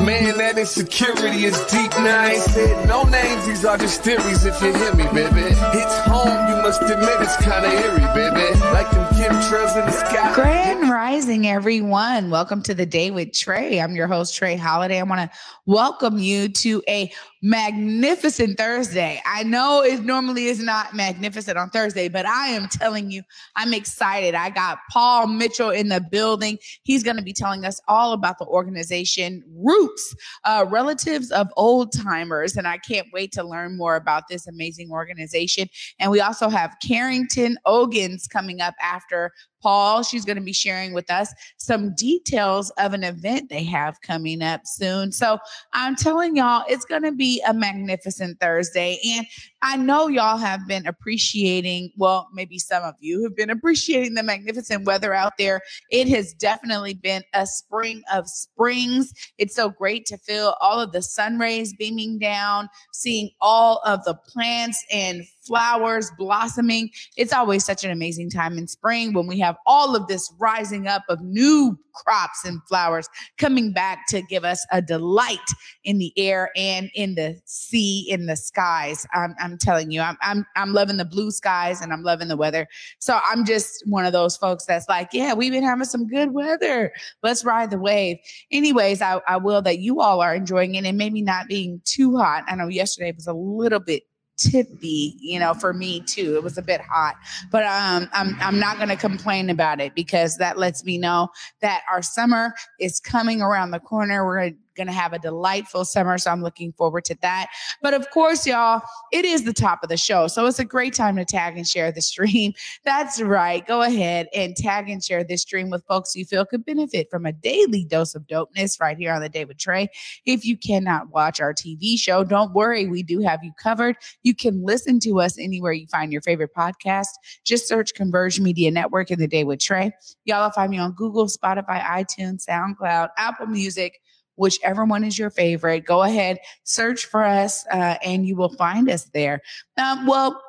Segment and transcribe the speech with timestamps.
[0.00, 1.90] Man, that insecurity is deep.
[1.92, 3.46] Now said no names.
[3.46, 4.44] These are just theories.
[4.44, 6.48] If you hear me, baby, it's home.
[6.48, 8.58] You must admit it's kind of eerie, baby.
[8.72, 10.34] Like them chemtrails in the sky.
[10.34, 12.28] Grand Rising, everyone.
[12.28, 13.82] Welcome to the day with Trae.
[13.82, 14.98] I'm your host, Trae Holiday.
[14.98, 19.20] I want to welcome you to a magnificent Thursday.
[19.26, 23.22] I know it normally is not magnificent on Thursday, but I am telling you,
[23.54, 24.34] I'm excited.
[24.34, 26.58] I got Paul Mitchell in the building.
[26.82, 29.44] He's going to be telling us all about the organization
[29.84, 32.56] Roots, uh, relatives of old timers.
[32.56, 35.68] And I can't wait to learn more about this amazing organization.
[35.98, 40.02] And we also have Karrington Ogans coming up after Paul.
[40.02, 44.42] She's going to be sharing with us some details of an event they have coming
[44.42, 45.10] up soon.
[45.10, 45.38] So
[45.72, 48.98] I'm telling y'all, it's going to be a magnificent Thursday.
[49.16, 49.26] And
[49.66, 54.22] I know y'all have been appreciating, well, maybe some of you have been appreciating the
[54.22, 55.62] magnificent weather out there.
[55.90, 59.14] It has definitely been a spring of springs.
[59.38, 64.04] It's so great to feel all of the sun rays beaming down, seeing all of
[64.04, 66.90] the plants and flowers blossoming.
[67.16, 70.86] It's always such an amazing time in spring when we have all of this rising
[70.86, 75.38] up of new crops and flowers coming back to give us a delight
[75.84, 79.06] in the air and in the sea, in the skies.
[79.14, 82.36] I'm, I'm telling you, I'm, I'm, I'm loving the blue skies and I'm loving the
[82.36, 82.66] weather.
[82.98, 86.32] So I'm just one of those folks that's like, yeah, we've been having some good
[86.32, 86.92] weather.
[87.22, 88.18] Let's ride the wave.
[88.50, 92.16] Anyways, I, I will that you all are enjoying it and maybe not being too
[92.16, 92.44] hot.
[92.48, 94.02] I know yesterday was a little bit
[94.36, 96.34] tippy, you know, for me too.
[96.36, 97.16] It was a bit hot,
[97.50, 101.28] but um, I'm I'm not going to complain about it because that lets me know
[101.60, 104.24] that our summer is coming around the corner.
[104.24, 106.18] We're going to have a delightful summer.
[106.18, 107.48] So I'm looking forward to that.
[107.82, 108.82] But of course, y'all,
[109.12, 110.26] it is the top of the show.
[110.26, 112.52] So it's a great time to tag and share the stream.
[112.84, 113.66] That's right.
[113.66, 117.26] Go ahead and tag and share this stream with folks you feel could benefit from
[117.26, 119.88] a daily dose of dopeness right here on the day with Trae.
[120.26, 122.86] If you cannot watch our TV show, don't worry.
[122.86, 123.96] We do have you covered.
[124.22, 127.08] You can listen to us anywhere you find your favorite podcast.
[127.44, 129.92] Just search Converge Media Network in the day with Trae.
[130.24, 134.00] Y'all will find me on Google, Spotify, iTunes, SoundCloud, Apple Music
[134.36, 135.84] whichever one is your favorite.
[135.84, 139.40] Go ahead, search for us, uh, and you will find us there.
[139.76, 140.40] Um, well,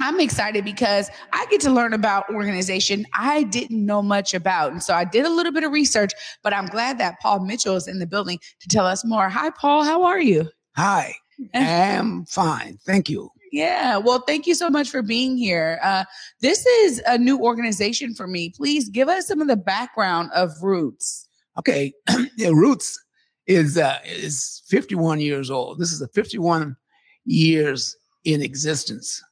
[0.00, 4.72] I'm excited because I get to learn about organization I didn't know much about.
[4.72, 6.12] And so I did a little bit of research,
[6.42, 9.28] but I'm glad that Paul Mitchell is in the building to tell us more.
[9.28, 9.84] Hi, Paul.
[9.84, 10.48] How are you?
[10.76, 11.14] Hi,
[11.54, 12.78] I'm fine.
[12.84, 13.30] Thank you.
[13.52, 13.98] Yeah.
[13.98, 15.78] Well, thank you so much for being here.
[15.84, 16.04] Uh,
[16.40, 18.48] this is a new organization for me.
[18.48, 21.28] Please give us some of the background of Roots.
[21.58, 21.92] Okay.
[22.38, 22.98] Roots
[23.46, 25.78] is uh, is 51 years old.
[25.78, 26.76] This is a 51
[27.24, 29.22] years in existence.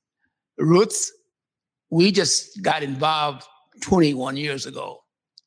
[0.59, 1.13] Roots,
[1.91, 3.45] we just got involved
[3.83, 5.03] 21 years ago.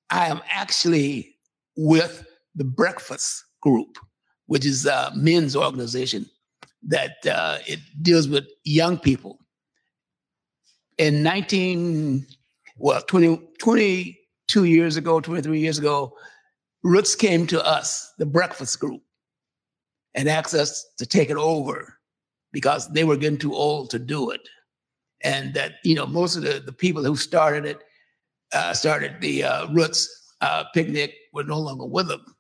[0.10, 1.36] I am actually
[1.76, 2.26] with
[2.56, 3.98] the Breakfast Group,
[4.48, 6.26] which is a men's organization
[6.88, 9.40] that uh, it deals with young people.
[10.98, 12.26] In 19,
[12.78, 16.16] well, 20, 22 years ago, 23 years ago,
[16.84, 19.02] Roots came to us, the breakfast group,
[20.14, 21.98] and asked us to take it over
[22.52, 24.42] because they were getting too old to do it.
[25.24, 27.80] And that, you know, most of the, the people who started it,
[28.52, 32.36] uh, started the uh, Roots uh, picnic were no longer with them.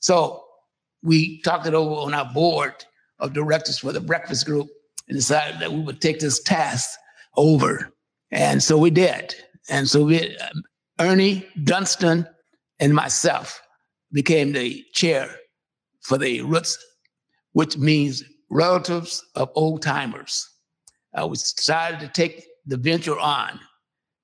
[0.00, 0.44] So
[1.02, 2.84] we talked it over on our board
[3.20, 4.68] of directors for the breakfast group
[5.08, 6.90] and decided that we would take this task
[7.36, 7.92] over.
[8.32, 9.34] And so we did.
[9.70, 10.62] And so we, um,
[10.98, 12.26] Ernie Dunston
[12.80, 13.60] and myself
[14.14, 15.28] became the chair
[16.00, 16.78] for the Roots,
[17.52, 20.48] which means relatives of old timers.
[21.14, 23.60] Uh, we decided to take the venture on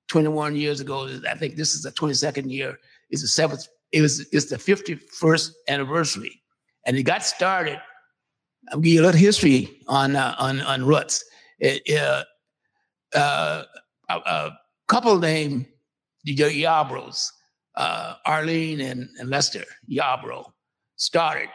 [0.07, 1.07] 21 years ago.
[1.29, 2.79] I think this is the 22nd year.
[3.09, 3.67] It's the seventh.
[3.91, 4.25] It was.
[4.31, 6.41] It's the 51st anniversary,
[6.85, 7.79] and it got started.
[8.71, 11.25] I'll give you a little history on uh, on on Roots.
[11.59, 12.23] It, uh,
[13.13, 13.63] uh,
[14.09, 15.65] a, a couple named
[16.23, 17.27] the Yarbroughs
[17.75, 20.45] uh, Arlene and, and, Lester Yarbrough
[20.97, 21.49] started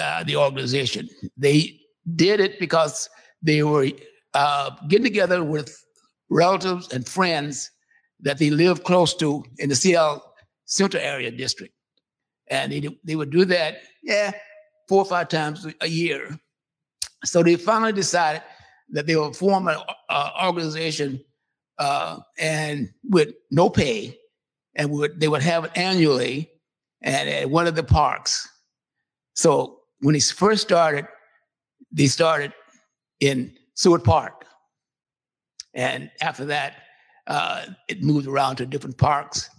[0.00, 1.08] uh, the organization.
[1.36, 1.80] They
[2.14, 3.08] did it because
[3.42, 3.88] they were
[4.34, 5.76] uh, getting together with
[6.30, 7.70] relatives and friends
[8.20, 10.22] that they lived close to in the Seattle
[10.66, 11.74] Central Area District.
[12.48, 14.32] And they, they would do that, yeah,
[14.88, 16.38] four or five times a year.
[17.24, 18.42] So they finally decided
[18.90, 19.78] that they would form an
[20.08, 21.20] uh, organization
[21.78, 24.16] uh, and with no pay
[24.76, 26.50] and would they would have it annually,
[27.02, 28.48] and at one of the parks.
[29.34, 31.06] So when he first started,
[31.90, 32.52] they started
[33.20, 34.44] in Seward Park.
[35.74, 36.76] And after that,
[37.26, 39.50] uh, it moved around to different parks.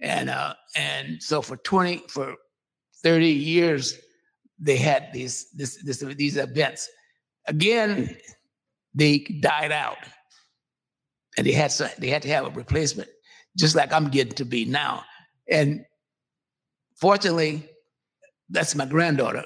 [0.00, 2.34] And uh, and so for 20, for
[3.02, 3.98] 30 years,
[4.58, 6.88] they had these this, this these events.
[7.46, 8.16] Again,
[8.94, 9.98] they died out.
[11.36, 13.08] And they had they had to have a replacement,
[13.56, 15.04] just like I'm getting to be now.
[15.50, 15.84] And
[16.96, 17.68] fortunately,
[18.48, 19.44] that's my granddaughter,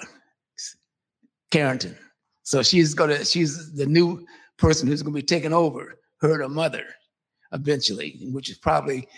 [1.51, 1.97] Karrington.
[2.43, 4.25] So she's gonna, she's the new
[4.59, 6.85] person who's gonna be taking over her and her mother
[7.53, 9.09] eventually, which is probably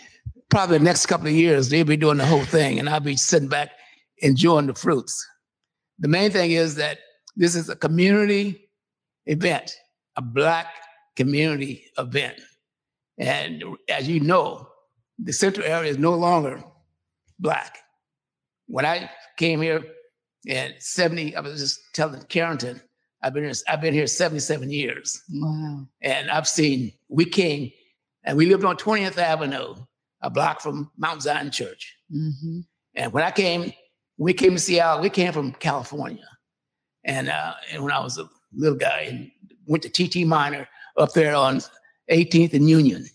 [0.49, 3.17] probably the next couple of years, they'll be doing the whole thing, and I'll be
[3.17, 3.71] sitting back
[4.19, 5.25] enjoying the fruits.
[5.99, 6.99] The main thing is that
[7.35, 8.69] this is a community
[9.25, 9.75] event,
[10.15, 10.67] a black
[11.15, 12.39] community event.
[13.17, 14.67] And as you know,
[15.19, 16.63] the central area is no longer
[17.39, 17.79] black.
[18.67, 19.83] When I came here
[20.45, 22.81] in 70, I was just telling Karrington,
[23.23, 25.21] I've been here, I've been here 77 years.
[25.31, 25.87] Wow.
[26.01, 27.71] And I've seen, we came
[28.23, 29.75] and we lived on 20th Avenue,
[30.21, 31.95] a block from Mount Zion Church.
[32.13, 32.59] Mm-hmm.
[32.95, 33.71] And when I came,
[34.17, 36.27] we came to Seattle, we came from California.
[37.03, 39.31] And, uh, and when I was a little guy and
[39.65, 40.67] went to TT Minor
[40.97, 41.61] up there on
[42.11, 43.05] 18th and Union.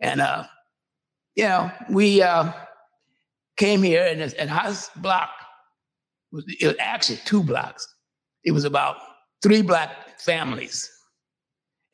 [0.00, 0.44] And, uh,
[1.40, 2.52] you know, we uh,
[3.56, 5.30] came here and, and our block
[6.30, 7.88] was, it was actually two blocks.
[8.44, 8.96] It was about
[9.42, 10.90] three black families.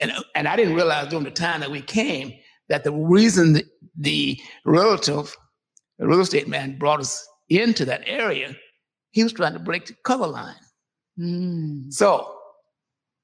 [0.00, 2.34] And, and I didn't realize during the time that we came
[2.68, 3.64] that the reason the,
[3.96, 5.36] the relative,
[6.00, 8.56] the real estate man brought us into that area,
[9.12, 10.56] he was trying to break the color line.
[11.20, 11.92] Mm.
[11.92, 12.34] So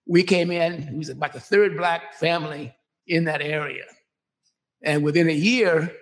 [0.07, 2.73] we came in, it was about the third black family
[3.09, 3.87] in that area.
[4.85, 5.93] And within a year,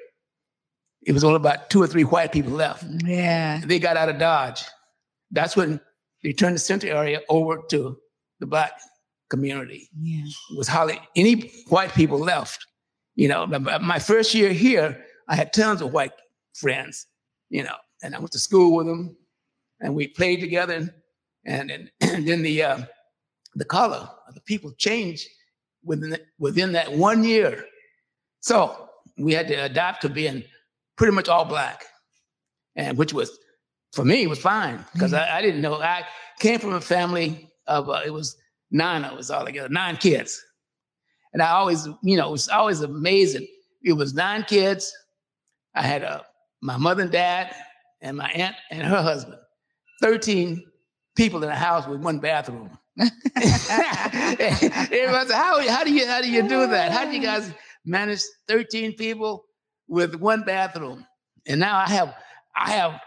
[1.03, 2.85] it was only about two or three white people left.
[3.05, 3.61] Yeah.
[3.65, 4.65] They got out of Dodge.
[5.31, 5.81] That's when
[6.23, 7.97] they turned the center area over to
[8.41, 8.73] the black
[9.31, 9.89] community.
[9.99, 10.25] Yeah.
[10.25, 12.67] It was hardly any white people left.
[13.15, 16.13] You know, my first year here, I had tons of white
[16.55, 17.07] friends,
[17.49, 19.17] you know, and I went to school with them
[19.81, 20.95] and we played together.
[21.45, 22.79] And, and, and then the, uh,
[23.55, 25.27] the color of the people changed
[25.85, 27.65] within, the, within that one year.
[28.41, 28.89] So
[29.19, 30.45] we had to adapt to being
[31.01, 31.87] pretty much all black,
[32.77, 33.39] and which was
[33.95, 36.05] for me was fine because I, I, didn't know I
[36.41, 38.37] came from a family of uh, it was
[38.71, 40.39] nine of us all together, nine kids,
[41.33, 43.47] and I always you know it was always amazing.
[43.83, 44.93] It was nine kids.
[45.75, 46.23] I had a uh,
[46.61, 47.57] my mother and dad
[48.03, 49.39] and my aunt and her husband,
[50.03, 50.63] thirteen
[51.17, 52.69] people in a house with one bathroom.
[52.99, 54.51] Everybody
[54.93, 56.93] said, how, how do you how do you do that?
[56.93, 57.51] How do you guys
[57.87, 59.47] manage 13 people
[59.91, 61.07] with one bathroom?
[61.47, 62.15] And now I have
[62.57, 63.01] I have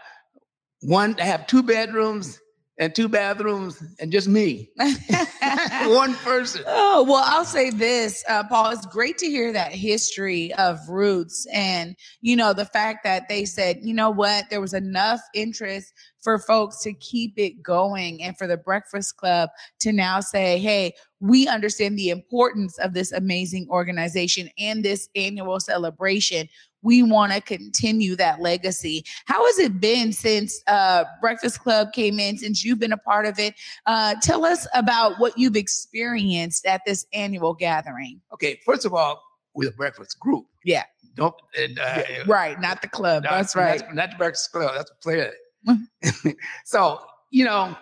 [0.82, 2.38] one, I have two bedrooms
[2.78, 4.70] and two bathrooms and just me.
[5.86, 6.62] one person.
[6.76, 11.44] Oh, well, I'll say this, uh, Paul, it's great to hear that history of roots
[11.52, 15.92] and, you know, the fact that they said, you know what, there was enough interest
[16.22, 19.50] for folks to keep it going and for the Breakfast Club
[19.80, 25.58] to now say, hey, we understand the importance of this amazing organization and this annual
[25.58, 26.48] celebration.
[26.84, 29.04] We want to continue that legacy.
[29.24, 33.24] How has it been since uh, Breakfast Club came in, since you've been a part
[33.24, 33.54] of it?
[33.86, 38.20] Uh, tell us about what you've experienced at this annual gathering.
[38.32, 39.22] Okay, first of all,
[39.54, 40.44] we're a breakfast group.
[40.62, 40.84] Yeah.
[41.14, 43.22] Don't, and, uh, yeah, right, not the club.
[43.22, 43.80] Not, that's right.
[43.80, 44.72] Not, not the breakfast club.
[44.74, 45.32] That's a player.
[46.64, 47.00] so,
[47.30, 47.76] you know,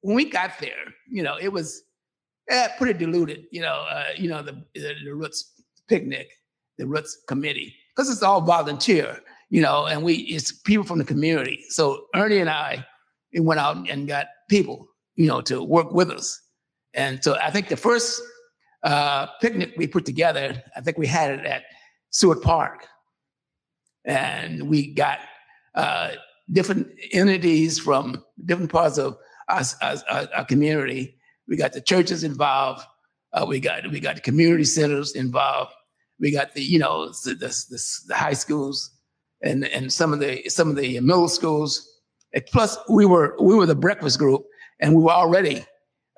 [0.00, 1.82] when we got there, you know, it was
[2.48, 5.52] eh, pretty diluted, you know, uh, you know, the, the, the Roots
[5.86, 6.30] picnic,
[6.78, 11.04] the Roots committee, because it's all volunteer, you know, and we, it's people from the
[11.04, 11.62] community.
[11.68, 12.86] So Ernie and I,
[13.34, 16.40] we went out and got people, you know, to work with us.
[16.94, 18.22] And so I think the first
[18.84, 21.64] uh, picnic we put together, I think we had it at
[22.08, 22.86] Seward Park.
[24.06, 25.18] And we got
[25.74, 26.12] uh,
[26.50, 29.18] different entities from different parts of
[29.50, 31.18] our, our, our community.
[31.48, 32.82] We got the churches involved.
[33.34, 35.74] Uh, we got we got the community centers involved.
[36.20, 38.90] We got the you know the, the, the, high schools
[39.42, 41.86] and and some of the some of the middle schools.
[42.46, 44.44] Plus, we were we were the breakfast group,
[44.80, 45.64] and we were already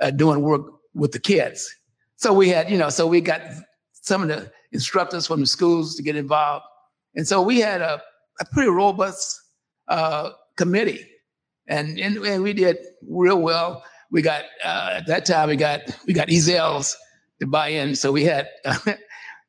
[0.01, 0.63] uh, doing work
[0.95, 1.73] with the kids.
[2.17, 3.43] So we had you know so we got
[3.93, 6.65] some of the instructors from the schools to get involved,
[7.15, 8.03] and so we had a,
[8.41, 9.41] a pretty robust
[9.89, 11.07] uh, committee,
[11.69, 12.79] and, and, and we did
[13.09, 13.85] real well.
[14.11, 16.97] We got uh, at that time we got we got Ezell's
[17.41, 18.49] to buy in, so we had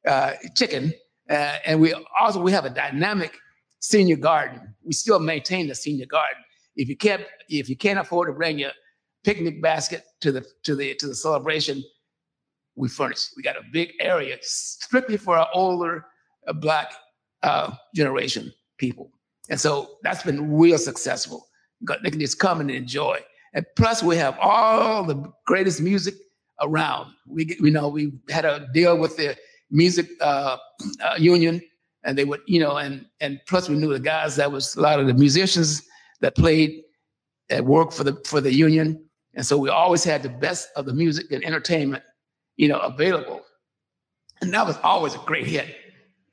[0.07, 0.93] uh, chicken,
[1.29, 3.37] uh, and we also we have a dynamic
[3.79, 4.75] senior garden.
[4.83, 6.43] We still maintain the senior garden.
[6.75, 8.71] If you can't, if you can't afford to bring your
[9.23, 11.83] picnic basket to the to the to the celebration,
[12.75, 13.29] we furnish.
[13.37, 16.05] We got a big area strictly for our older
[16.47, 16.93] uh, black
[17.43, 19.11] uh, generation people,
[19.49, 21.47] and so that's been real successful.
[22.01, 23.19] They can just come and enjoy.
[23.53, 26.15] And plus, we have all the greatest music
[26.61, 27.13] around.
[27.27, 29.35] We, we know we had a deal with the
[29.73, 30.57] music uh,
[31.03, 31.61] uh, union,
[32.05, 34.81] and they would, you know, and and plus we knew the guys that was a
[34.81, 35.81] lot of the musicians
[36.21, 36.81] that played
[37.49, 39.03] at work for the for the union,
[39.33, 42.03] and so we always had the best of the music and entertainment,
[42.55, 43.41] you know, available,
[44.41, 45.75] and that was always a great hit,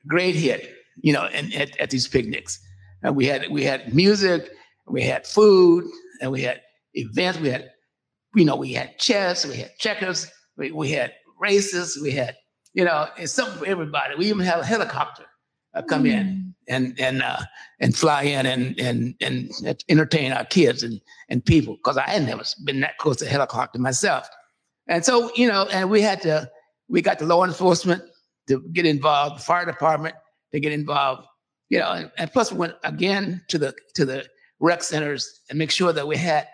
[0.07, 2.61] great hit, you know, and at, at these picnics,
[3.03, 4.51] and we had we had music,
[4.87, 5.85] we had food,
[6.21, 6.61] and we had
[6.95, 7.71] events, we had,
[8.35, 12.37] you know, we had chess, we had checkers, we, we had races, we had
[12.75, 14.15] you know, it's something for everybody.
[14.17, 15.25] We even have a helicopter
[15.75, 16.13] uh, come mm.
[16.13, 17.41] in and and uh,
[17.81, 19.51] and fly in and and and
[19.89, 23.29] entertain our kids and and people because I had never been that close to a
[23.29, 24.29] helicopter myself.
[24.87, 26.51] And so you know, and we had to
[26.89, 28.03] we got the law enforcement
[28.49, 30.15] to get involved, the fire department
[30.53, 31.27] to get involved,
[31.69, 34.27] you know, and, and plus we went again to the to the
[34.61, 36.47] rec centers and make sure that we had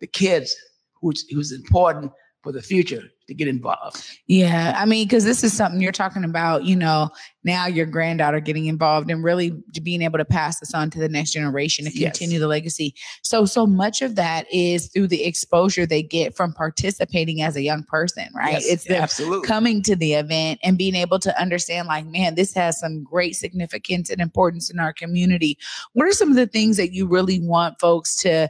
[0.00, 0.56] the kids,
[1.00, 2.12] which was important
[2.42, 4.18] for the future to get involved.
[4.26, 4.74] Yeah.
[4.76, 7.10] I mean, because this is something you're talking about, you know,
[7.44, 9.50] now your granddaughter getting involved and really
[9.82, 12.40] being able to pass this on to the next generation to continue yes.
[12.40, 12.94] the legacy.
[13.22, 17.62] So, so much of that is through the exposure they get from participating as a
[17.62, 18.54] young person, right?
[18.54, 22.54] Yes, it's absolutely coming to the event and being able to understand, like, man, this
[22.54, 25.58] has some great significance and importance in our community.
[25.92, 28.48] What are some of the things that you really want folks to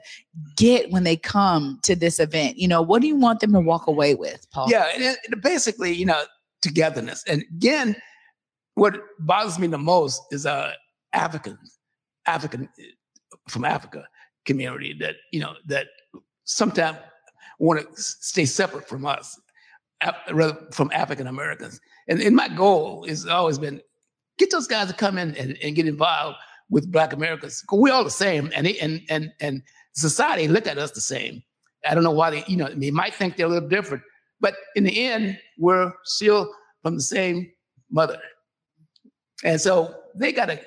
[0.56, 2.58] get when they come to this event?
[2.58, 4.68] You know, what do you want them to walk away with, Paul?
[4.68, 6.22] Yeah, basically, you know,
[6.62, 7.24] togetherness.
[7.26, 7.96] And again,
[8.74, 10.72] what bothers me the most is uh
[11.12, 11.58] African,
[12.26, 12.68] African
[13.48, 14.06] from Africa
[14.44, 15.86] community that you know that
[16.44, 16.98] sometimes
[17.58, 19.40] want to stay separate from us,
[20.32, 21.80] rather from African Americans.
[22.08, 23.80] And, and my goal has always been
[24.38, 26.38] get those guys to come in and, and get involved
[26.70, 27.62] with Black Americans.
[27.70, 29.62] We're all the same, and they, and and and
[29.94, 31.42] society look at us the same.
[31.88, 34.02] I don't know why they, you know, they might think they're a little different,
[34.40, 36.52] but in the end, we're still
[36.82, 37.50] from the same
[37.90, 38.18] mother.
[39.44, 40.60] And so they got to,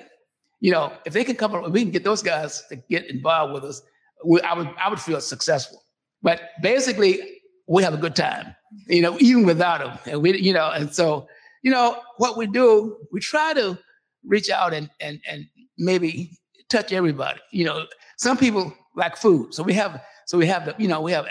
[0.60, 3.54] you know, if they can come up, we can get those guys to get involved
[3.54, 3.82] with us.
[4.24, 5.82] We, I would, I would feel successful.
[6.22, 7.20] But basically,
[7.66, 8.54] we have a good time,
[8.86, 9.98] you know, even without them.
[10.06, 11.28] And we, you know, and so,
[11.62, 13.78] you know, what we do, we try to
[14.24, 15.46] reach out and and and
[15.78, 17.40] maybe touch everybody.
[17.50, 21.00] You know, some people like food, so we have, so we have the, you know,
[21.00, 21.26] we have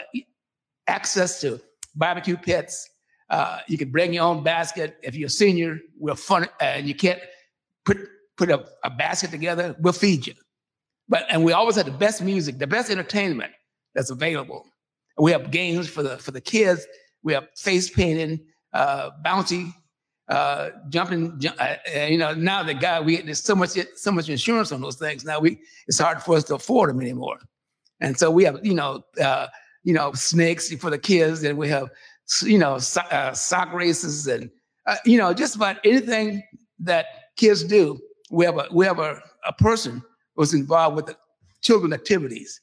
[0.87, 1.59] access to
[1.95, 2.89] barbecue pits.
[3.29, 4.97] Uh, you can bring your own basket.
[5.01, 7.19] If you're a senior, we're fun, and you can't
[7.85, 7.97] put
[8.37, 10.33] put a, a basket together, we'll feed you.
[11.07, 13.51] But and we always have the best music, the best entertainment
[13.93, 14.65] that's available.
[15.17, 16.85] We have games for the for the kids.
[17.23, 19.73] We have face painting, uh, bouncy,
[20.27, 21.39] uh, jumping.
[21.59, 21.75] Uh,
[22.07, 25.23] you know, now the guy we there's so much so much insurance on those things.
[25.23, 27.37] Now we it's hard for us to afford them anymore.
[28.01, 29.47] And so we have you know uh,
[29.83, 31.89] you know snakes for the kids, and we have
[32.41, 34.49] you know so, uh, sock races, and
[34.87, 36.43] uh, you know just about anything
[36.79, 37.99] that kids do.
[38.31, 40.01] We have a we have a, a person
[40.35, 41.17] who's involved with the
[41.61, 42.61] children activities.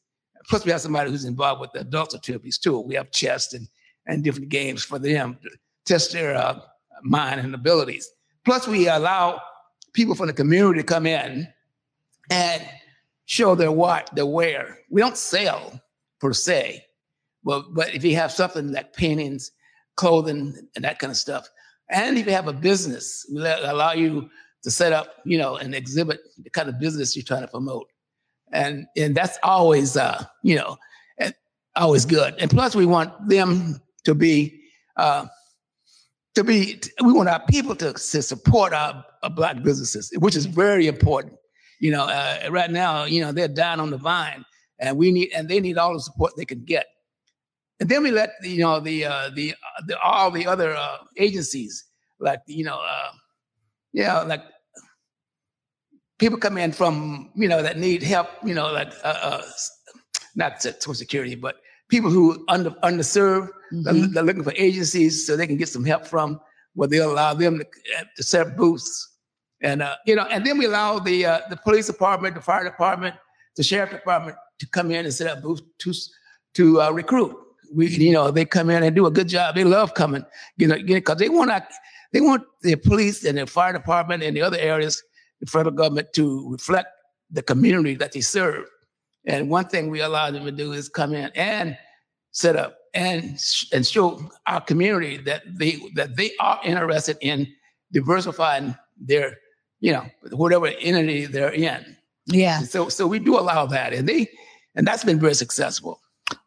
[0.49, 2.81] Plus, we have somebody who's involved with the adult activities too.
[2.81, 3.69] We have chess and
[4.07, 5.51] and different games for them to
[5.87, 6.61] test their uh,
[7.03, 8.09] mind and abilities.
[8.45, 9.41] Plus, we allow
[9.93, 11.47] people from the community to come in
[12.31, 12.63] and
[13.27, 14.79] show their what, their wear.
[14.91, 15.81] We don't sell
[16.21, 16.85] per se,
[17.45, 19.53] but but if you have something like paintings,
[19.97, 21.49] clothing, and that kind of stuff,
[21.91, 24.29] and if you have a business, we let, allow you
[24.63, 27.89] to set up, you know, an exhibit the kind of business you're trying to promote.
[28.53, 30.79] And and that's always uh, you know,
[31.77, 32.35] always good.
[32.39, 34.61] And plus we want them to be
[34.97, 35.27] uh
[36.35, 40.47] to be we want our people to, to support our, our black businesses, which is
[40.47, 41.35] very important.
[41.81, 44.45] You know, uh, right now, you know, they're dying on the vine
[44.79, 46.87] and we need and they need all the support they can get.
[47.81, 50.99] And then we let you know the uh, the, uh, the all the other uh,
[51.17, 51.85] agencies
[52.21, 53.11] like you know uh,
[53.93, 54.43] yeah like
[56.19, 59.43] people come in from you know that need help you know like uh, uh
[60.37, 61.57] not social security but
[61.89, 63.83] people who under underserved mm-hmm.
[63.83, 66.41] they're, they're, looking for agencies so they can get some help from
[66.75, 67.65] where they'll allow them to,
[67.99, 69.09] uh, to set up booths.
[69.63, 72.65] And uh, you know and then we allow the uh, the police department the fire
[72.65, 73.15] department
[73.57, 75.93] the sheriff department to come in and set up booths to
[76.55, 77.37] to uh, recruit.
[77.73, 79.55] We you know they come in and do a good job.
[79.55, 80.25] They love coming
[80.57, 81.65] you know because they want to
[82.13, 85.03] they want the police and the fire department and the other areas
[85.41, 86.89] the federal government to reflect
[87.31, 88.65] the community that they serve.
[89.27, 91.77] And one thing we allow them to do is come in and
[92.31, 93.39] set up and
[93.73, 97.49] and show our community that they that they are interested in
[97.93, 99.39] diversifying their
[99.81, 101.97] you know whatever entity they're in.
[102.27, 102.61] Yeah.
[102.61, 104.29] So so we do allow that, and they
[104.75, 106.01] and that's been very successful.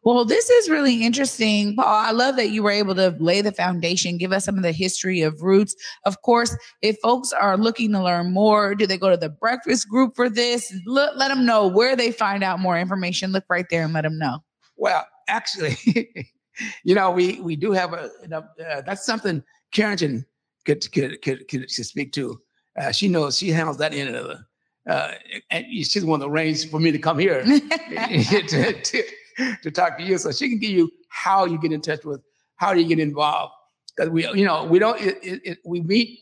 [0.06, 1.88] Well, this is really interesting, Paul.
[1.88, 4.70] I love that you were able to lay the foundation, give us some of the
[4.70, 5.74] history of roots.
[6.04, 9.88] Of course, if folks are looking to learn more, do they go to the breakfast
[9.88, 10.72] group for this?
[10.86, 13.32] Let, let them know where they find out more information.
[13.32, 14.44] Look right there and let them know.
[14.76, 15.76] Well, actually,
[16.84, 20.24] you know, we we do have a you know, uh, that's something Karrington
[20.64, 22.40] could could could, could, speak to.
[22.80, 24.46] Uh, she knows she handles that end of the.
[24.88, 25.14] Uh,
[25.50, 29.02] and she's one of the reins for me to come here to, to,
[29.62, 32.20] to talk to you, so she can give you how you get in touch with,
[32.56, 33.52] how do you get involved.
[33.96, 35.00] Because we, you know, we don't.
[35.00, 36.18] It, it, it, we meet,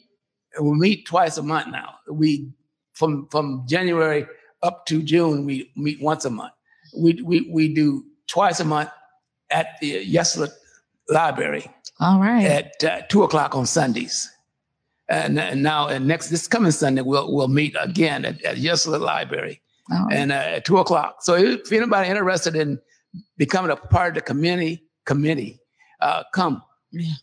[0.61, 1.97] we meet twice a month now.
[2.09, 2.49] We
[2.92, 4.26] from from January
[4.62, 6.52] up to June, we meet once a month.
[6.97, 8.90] We we we do twice a month
[9.50, 10.50] at the Yesler
[11.09, 11.71] Library.
[12.00, 12.44] All right.
[12.44, 14.30] At uh, two o'clock on Sundays.
[15.09, 18.99] And, and, now, and next this coming Sunday, we'll we'll meet again at, at Yesler
[18.99, 19.61] Library,
[19.92, 20.09] oh.
[20.11, 21.16] and uh, at two o'clock.
[21.21, 22.80] So if anybody interested in
[23.37, 25.61] becoming a part of the community committee,
[26.00, 26.62] uh, come.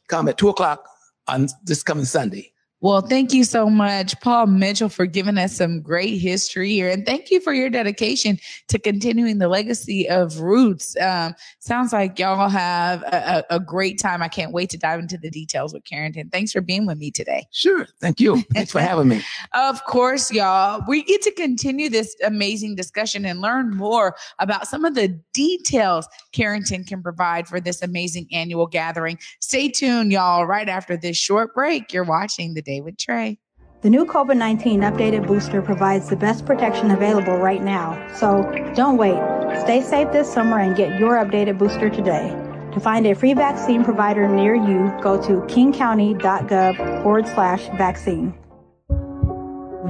[0.09, 0.85] Come at two o'clock
[1.27, 2.50] on this coming Sunday.
[2.83, 6.89] Well, thank you so much, Paul Mitchell, for giving us some great history here.
[6.89, 10.97] And thank you for your dedication to continuing the legacy of Roots.
[10.99, 14.23] Um, sounds like y'all have a, a, great time.
[14.23, 16.31] I can't wait to dive into the details with Karrington.
[16.31, 17.45] Thanks for being with me today.
[17.51, 17.85] Sure.
[17.99, 18.41] Thank you.
[18.53, 19.21] Thanks for having me.
[19.53, 20.81] of course, y'all.
[20.87, 26.07] We get to continue this amazing discussion and learn more about some of the details
[26.31, 29.19] Karrington can provide for this amazing annual gathering.
[29.39, 30.47] Stay tuned, y'all.
[30.47, 33.37] Right after this short break, you're watching the Day with Trae.
[33.81, 37.87] The new COVID 19 updated booster provides the best protection available right now.
[38.15, 38.43] So
[38.75, 39.19] don't wait.
[39.63, 42.29] Stay safe this summer and get your updated booster today.
[42.73, 48.29] To find a free vaccine provider near you, go to kingcounty.gov forward slash vaccine.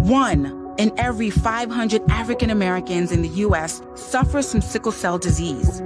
[0.08, 3.84] One in every 500 African Americans in the U.S.
[3.94, 5.82] suffers from sickle cell disease.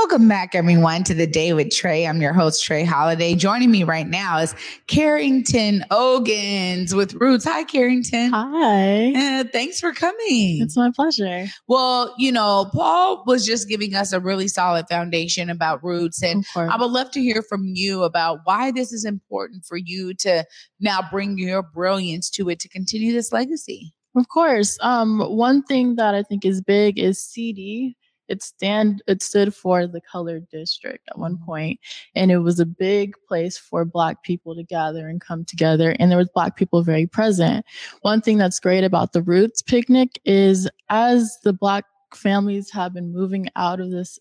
[0.00, 2.08] Welcome back, everyone, to the day with Trae.
[2.08, 3.34] I'm your host, Trae Holiday.
[3.34, 4.54] Joining me right now is
[4.88, 7.44] Karrington Ogans with Roots.
[7.46, 8.30] Hi, Karrington.
[8.30, 9.12] Hi.
[9.16, 10.60] Uh, thanks for coming.
[10.60, 11.46] It's my pleasure.
[11.66, 16.44] Well, you know, Paul was just giving us a really solid foundation about Roots, and
[16.54, 20.44] I would love to hear from you about why this is important for you to
[20.78, 23.94] now bring your brilliance to it to continue this legacy.
[24.14, 24.78] Of course.
[24.82, 27.96] Um, one thing that I think is big is CD
[28.28, 31.44] it stand it stood for the colored district at one mm-hmm.
[31.44, 31.80] point
[32.14, 36.10] and it was a big place for black people to gather and come together and
[36.10, 37.64] there was black people very present.
[38.02, 41.84] One thing that's great about the roots picnic is as the black
[42.14, 44.18] families have been moving out of this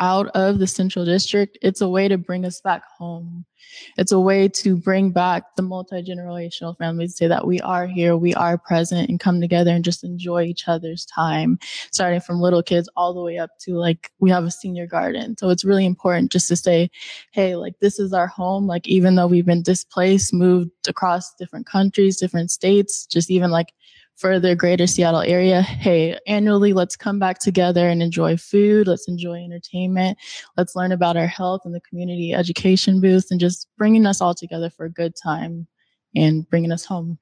[0.00, 3.44] out of the central district, it's a way to bring us back home.
[3.96, 8.34] It's a way to bring back the multi-generational families say that we are here, we
[8.34, 11.58] are present and come together and just enjoy each other's time,
[11.90, 15.36] starting from little kids all the way up to like we have a senior garden.
[15.38, 16.90] So it's really important just to say,
[17.32, 18.66] hey, like this is our home.
[18.66, 23.72] Like even though we've been displaced, moved across different countries, different states, just even like
[24.16, 28.86] for the greater Seattle area, hey, annually, let's come back together and enjoy food.
[28.86, 30.18] Let's enjoy entertainment.
[30.56, 34.34] Let's learn about our health and the community education booths and just bringing us all
[34.34, 35.66] together for a good time
[36.14, 37.18] and bringing us home.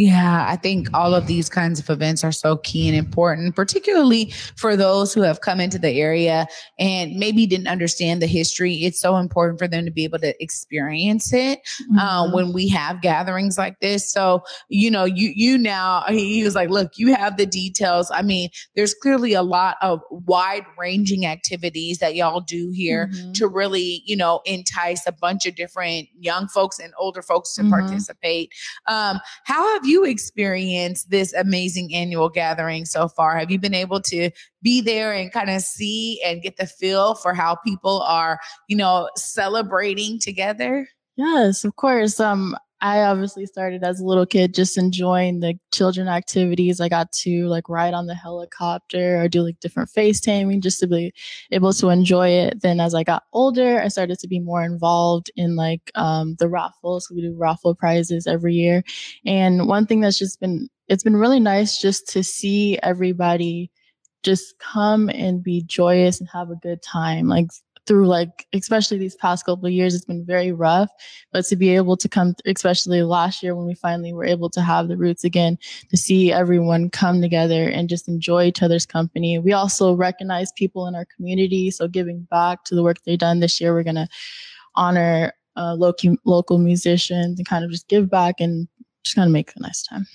[0.00, 4.26] Yeah, I think all of these kinds of events are so key and important, particularly
[4.54, 6.46] for those who have come into the area
[6.78, 8.74] and maybe didn't understand the history.
[8.84, 11.58] It's so important for them to be able to experience it
[11.98, 12.32] uh, Mhm.
[12.32, 14.08] when we have gatherings like this.
[14.12, 18.08] So, you know, you you now he he was like, look, you have the details.
[18.14, 23.34] I mean, there's clearly a lot of wide ranging activities that y'all do here Mhm.
[23.34, 27.64] to really, you know, entice a bunch of different young folks and older folks to
[27.64, 27.70] Mhm.
[27.70, 28.52] participate.
[28.86, 33.36] Um, how have you experienced this amazing annual gathering so far?
[33.38, 34.30] Have you been able to
[34.62, 38.76] be there and kind of see and get the feel for how people are, you
[38.76, 40.86] know, celebrating together?
[41.16, 42.20] Yes, of course.
[42.20, 46.80] Um, I obviously started as a little kid just enjoying the children activities.
[46.80, 50.86] I got to like ride on the helicopter or do like different FaceTiming just to
[50.86, 51.12] be
[51.50, 52.62] able to enjoy it.
[52.62, 56.48] Then as I got older, I started to be more involved in like um, the
[56.48, 57.10] raffles.
[57.10, 58.84] We do raffle prizes every year.
[59.26, 63.70] And one thing that's just been, it's been really nice just to see everybody
[64.22, 67.28] just come and be joyous and have a good time.
[67.28, 67.46] Like
[67.88, 70.90] through like especially these past couple of years it's been very rough
[71.32, 74.60] but to be able to come especially last year when we finally were able to
[74.60, 75.56] have the roots again
[75.88, 79.38] to see everyone come together and just enjoy each other's company.
[79.38, 83.40] We also recognize people in our community so giving back to the work they've done
[83.40, 84.08] this year we're going to
[84.74, 88.68] honor uh, local local musicians and kind of just give back and
[89.04, 90.06] just of make a nice time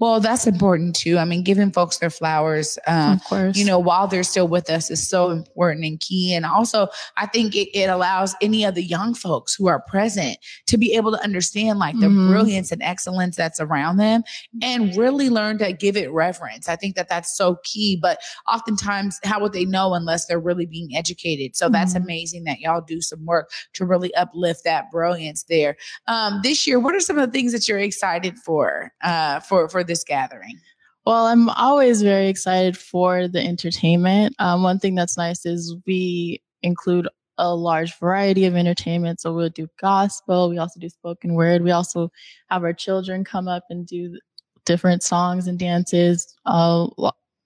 [0.00, 1.18] Well, that's important too.
[1.18, 4.70] I mean, giving folks their flowers, um, of course you know, while they're still with
[4.70, 6.34] us is so important and key.
[6.34, 10.38] And also, I think it, it allows any of the young folks who are present
[10.66, 12.26] to be able to understand like the Mhm.
[12.26, 14.22] brilliance and excellence that's around them
[14.62, 16.68] and really learn to give it reverence.
[16.68, 17.98] I think that that's so key.
[18.00, 21.56] But oftentimes, how would they know unless they're really being educated?
[21.56, 22.02] So that's Mhm.
[22.04, 25.76] amazing that y'all do some work to really uplift that brilliance there.
[26.06, 29.68] Um, this year, what are some of the things that you're excited for uh, for
[29.68, 30.58] for this gathering?
[31.06, 34.36] Well, I'm always very excited for the entertainment.
[34.38, 39.20] Um, one thing that's nice is we include a large variety of entertainment.
[39.20, 42.12] So we'll do gospel, we also do spoken word, we also
[42.50, 44.18] have our children come up and do
[44.66, 46.36] different songs and dances.
[46.44, 46.86] Uh,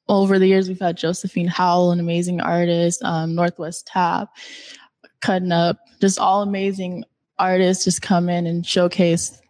[0.09, 4.29] over the years, we've had Josephine Howell, an amazing artist, um, Northwest Tap,
[5.20, 7.05] Cutting Up, just all amazing
[7.38, 9.40] artists just come in and showcase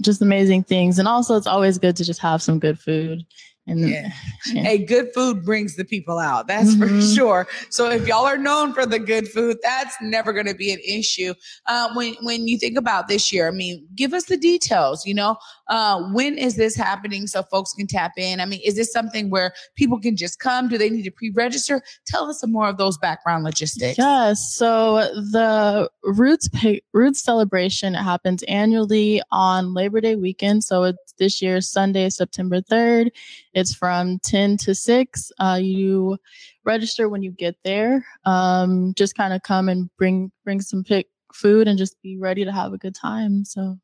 [0.00, 0.98] just amazing things.
[0.98, 3.24] And also, it's always good to just have some good food.
[3.66, 4.10] And Yeah.
[4.46, 4.62] Yeah.
[4.62, 6.46] Hey, good food brings the people out.
[6.48, 7.14] That's for Mhm.
[7.14, 7.46] sure.
[7.68, 10.78] So if y'all are known for the good food, that's never going to be an
[10.86, 11.34] issue.
[11.66, 15.04] Uh, when when you think about this year, I mean, give us the details.
[15.04, 15.36] You know,
[15.68, 18.40] uh, when is this happening so folks can tap in?
[18.40, 20.68] I mean, is this something where people can just come?
[20.68, 21.82] Do they need to pre-register?
[22.06, 23.98] Tell us some more of those background logistics.
[23.98, 24.54] Yes.
[24.54, 24.96] So
[25.32, 26.48] the Roots
[26.92, 30.64] Roots celebration happens annually on Labor Day weekend.
[30.64, 33.10] So it's this year Sunday, September third.
[33.54, 35.30] It's from ten to six.
[35.38, 36.18] Uh, you
[36.64, 38.04] register when you get there.
[38.24, 42.44] Um, just kind of come and bring bring some pick food and just be ready
[42.44, 43.44] to have a good time.
[43.44, 43.78] So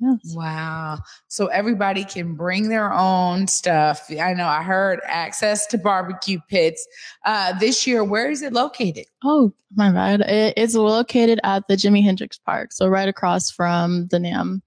[0.00, 0.34] yes.
[0.34, 0.98] Wow.
[1.28, 4.10] So everybody can bring their own stuff.
[4.10, 6.86] I know I heard access to barbecue pits.
[7.24, 9.06] Uh, this year, where is it located?
[9.22, 10.22] Oh my bad.
[10.22, 14.62] It, it's located at the Jimi Hendrix Park, so right across from the NAAM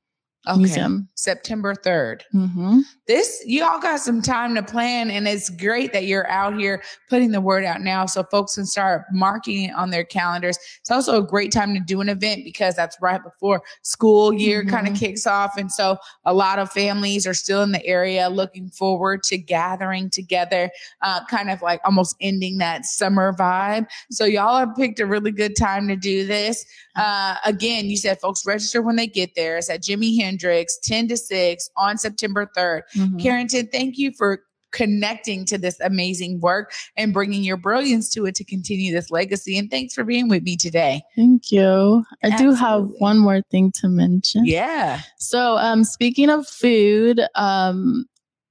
[0.58, 1.08] Museum.
[1.16, 2.22] September 3rd.
[2.32, 6.58] hmm This, you all got some time to plan, and it's great that you're out
[6.58, 10.58] here putting the word out now so folks can start marking it on their calendars.
[10.82, 14.66] It's also a great time to do an event because that's right before school year
[14.66, 15.58] kind of kicks off.
[15.58, 20.10] And so a lot of families are still in the area looking forward to gathering
[20.10, 20.70] together,
[21.02, 23.88] uh, kind of like almost ending that summer vibe.
[24.12, 26.66] So y'all have picked a really good time to do this.
[26.96, 29.58] Uh, again, you said folks register when they get there.
[29.58, 32.84] It's at Jimi Hendrix, 10 to 6 on September 3rd.
[32.96, 33.22] Mhm.
[33.22, 34.42] Karrington, thank you for
[34.72, 39.56] connecting to this amazing work and bringing your brilliance to it to continue this legacy.
[39.56, 41.04] And thanks for being with me today.
[41.16, 42.04] Thank you.
[42.24, 44.48] I do have one more thing to mention.
[44.48, 45.02] Yeah.
[45.20, 48.06] So, um, speaking of food, um,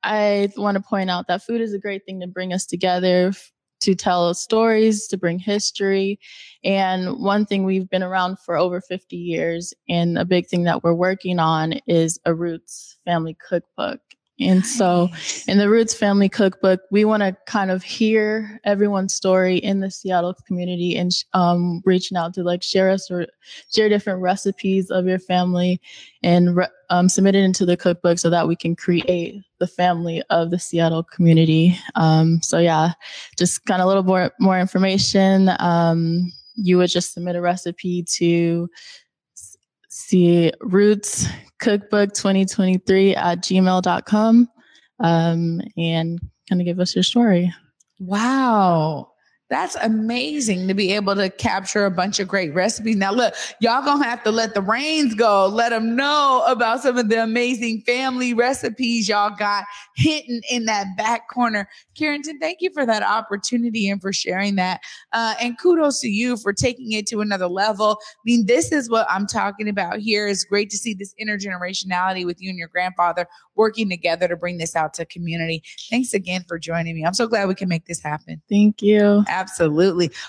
[0.04, 3.32] I want to point out that food is a great thing to bring us together,
[3.82, 6.18] to tell stories, to bring history.
[6.64, 10.82] And one thing we've been around for over 50 years, and a big thing that
[10.82, 14.00] we're working on is a Roots family cookbook.
[14.40, 15.08] And so,
[15.46, 19.90] in the Roots Family Cookbook, we want to kind of hear everyone's story in the
[19.90, 23.26] Seattle community and um, reaching out to like share us or
[23.72, 25.80] share different recipes of your family
[26.22, 30.22] and re- um, submit it into the cookbook so that we can create the family
[30.30, 31.78] of the Seattle community.
[31.94, 32.92] Um, so yeah,
[33.36, 35.50] just kind of a little more more information.
[35.58, 38.68] Um, you would just submit a recipe to
[39.92, 41.26] see Roots
[41.58, 44.48] Cookbook 2023 at gmail.com
[45.00, 47.52] um, and kind of give us your story.
[47.98, 49.11] Wow.
[49.52, 52.96] That's amazing to be able to capture a bunch of great recipes.
[52.96, 55.46] Now, look, y'all gonna have to let the reins go.
[55.46, 60.86] Let them know about some of the amazing family recipes y'all got hidden in that
[60.96, 61.68] back corner.
[61.94, 64.80] Karrington, thank you for that opportunity and for sharing that.
[65.12, 67.98] Uh, and kudos to you for taking it to another level.
[68.00, 70.28] I mean, this is what I'm talking about here.
[70.28, 74.56] It's great to see this intergenerationality with you and your grandfather working together to bring
[74.56, 75.62] this out to community.
[75.90, 77.04] Thanks again for joining me.
[77.04, 78.40] I'm so glad we can make this happen.
[78.48, 79.24] Thank you.
[79.28, 79.41] Absolutely.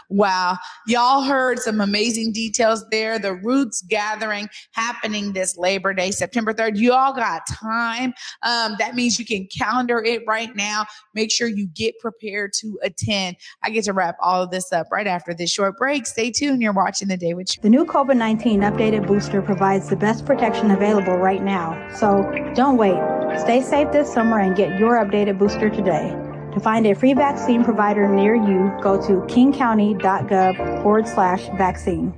[0.10, 0.58] Wow.
[0.88, 3.20] Y'all heard some amazing details there.
[3.20, 6.78] The Roots Gathering happening this Labor Day, September 3rd.
[6.78, 8.14] You all got time.
[8.44, 10.86] Um, that means you can calendar it right now.
[11.14, 13.38] Make sure you get prepared to attend.
[13.64, 16.06] I get to wrap all of this up right after this short break.
[16.06, 16.62] Stay tuned.
[16.62, 17.62] You're watching The Day with you.
[17.62, 21.90] The new COVID 19 updated booster provides the best protection available right now.
[21.96, 22.24] So
[22.56, 23.00] don't wait.
[23.40, 26.16] Stay safe this summer and get your updated booster today.
[26.54, 32.14] To find a free vaccine provider near you, go to kingcounty.gov forward slash vaccine.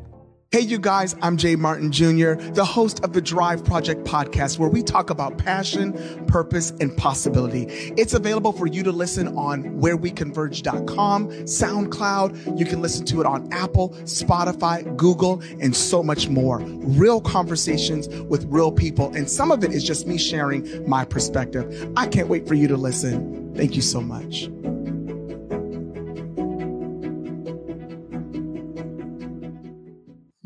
[0.56, 4.70] Hey, you guys, I'm Jay Martin Jr., the host of the Drive Project podcast, where
[4.70, 7.64] we talk about passion, purpose, and possibility.
[7.98, 12.58] It's available for you to listen on whereweconverge.com, SoundCloud.
[12.58, 16.60] You can listen to it on Apple, Spotify, Google, and so much more.
[16.62, 19.14] Real conversations with real people.
[19.14, 21.92] And some of it is just me sharing my perspective.
[21.98, 23.54] I can't wait for you to listen.
[23.56, 24.48] Thank you so much.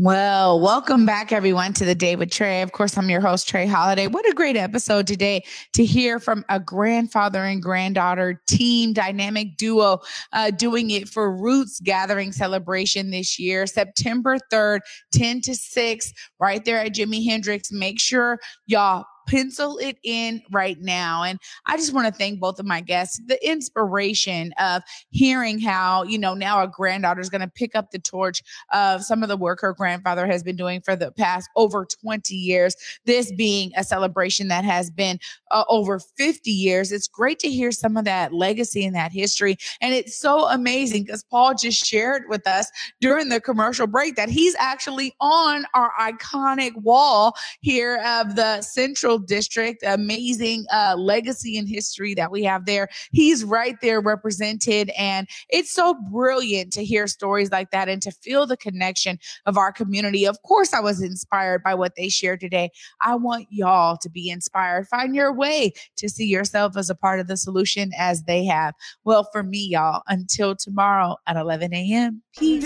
[0.01, 2.63] Well, welcome back, everyone, to the day with Trae.
[2.63, 4.07] Of course, I'm your host, Trae Holiday.
[4.07, 9.99] What a great episode today to hear from a grandfather and granddaughter team dynamic duo
[10.31, 14.79] uh, doing it for Roots Gathering celebration this year, September 3rd,
[15.11, 17.69] 10 to 6, right there at Jimi Hendrix.
[17.69, 21.23] Make sure y'all pencil it in right now.
[21.23, 26.03] And I just want to thank both of my guests, the inspiration of hearing how,
[26.03, 28.41] you know, now a granddaughter is going to pick up the torch
[28.73, 32.33] of some of the work her grandfather has been doing for the past over 20
[32.33, 32.75] years.
[33.05, 35.19] This being a celebration that has been
[35.51, 36.91] uh, over 50 years.
[36.91, 39.57] It's great to hear some of that legacy and that history.
[39.81, 44.29] And it's so amazing because Paul just shared with us during the commercial break that
[44.29, 49.83] he's actually on our iconic wall here of the Central District.
[49.85, 52.89] Amazing uh, legacy and history that we have there.
[53.11, 54.91] He's right there represented.
[54.97, 59.57] And it's so brilliant to hear stories like that and to feel the connection of
[59.57, 60.25] our community.
[60.25, 62.69] Of course, I was inspired by what they shared today.
[63.01, 64.87] I want y'all to be inspired.
[64.87, 68.73] Find your way to see yourself as a part of the solution as they have.
[69.03, 72.21] Well, for me, y'all, until tomorrow at 11 a.m.
[72.37, 72.63] Peace.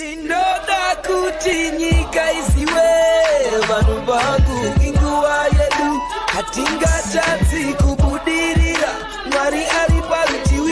[6.33, 8.91] Hatingatadzi kubudirira
[9.31, 10.01] mwari ari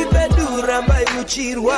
[0.05, 1.77] pedu rambai muchirwa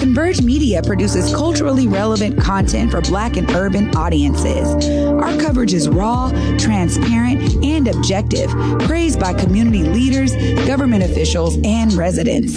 [0.00, 4.66] Converge Media produces culturally relevant content for Black and urban audiences.
[5.06, 10.34] Our coverage is raw, transparent, and objective, praised by community leaders,
[10.66, 12.56] government officials, and residents.